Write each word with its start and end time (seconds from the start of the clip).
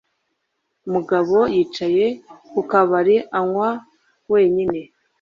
Mugabo 0.93 1.37
yicaye 1.55 2.05
ku 2.51 2.61
kabari 2.69 3.15
anywa 3.39 3.69
wenyine. 4.31 4.79